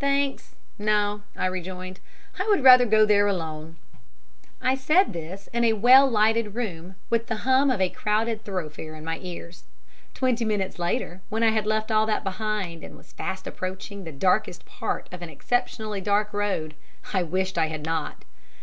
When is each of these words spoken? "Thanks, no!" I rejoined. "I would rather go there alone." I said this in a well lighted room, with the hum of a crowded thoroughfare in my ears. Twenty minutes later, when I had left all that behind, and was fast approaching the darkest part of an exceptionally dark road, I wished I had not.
"Thanks, 0.00 0.54
no!" 0.78 1.22
I 1.34 1.46
rejoined. 1.46 1.98
"I 2.38 2.46
would 2.46 2.62
rather 2.62 2.84
go 2.84 3.06
there 3.06 3.26
alone." 3.26 3.76
I 4.60 4.74
said 4.74 5.14
this 5.14 5.48
in 5.54 5.64
a 5.64 5.72
well 5.72 6.06
lighted 6.06 6.54
room, 6.54 6.96
with 7.08 7.28
the 7.28 7.36
hum 7.48 7.70
of 7.70 7.80
a 7.80 7.88
crowded 7.88 8.44
thoroughfare 8.44 8.94
in 8.94 9.02
my 9.02 9.18
ears. 9.22 9.64
Twenty 10.12 10.44
minutes 10.44 10.78
later, 10.78 11.22
when 11.30 11.42
I 11.42 11.52
had 11.52 11.64
left 11.64 11.90
all 11.90 12.04
that 12.04 12.22
behind, 12.22 12.84
and 12.84 12.98
was 12.98 13.14
fast 13.14 13.46
approaching 13.46 14.04
the 14.04 14.12
darkest 14.12 14.66
part 14.66 15.08
of 15.10 15.22
an 15.22 15.30
exceptionally 15.30 16.02
dark 16.02 16.34
road, 16.34 16.74
I 17.14 17.22
wished 17.22 17.56
I 17.56 17.68
had 17.68 17.82
not. 17.82 18.26